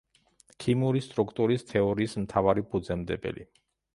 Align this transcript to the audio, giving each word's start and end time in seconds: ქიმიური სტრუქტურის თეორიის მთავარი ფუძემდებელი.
ქიმიური 0.63 1.01
სტრუქტურის 1.07 1.67
თეორიის 1.73 2.17
მთავარი 2.23 2.65
ფუძემდებელი. 2.71 3.49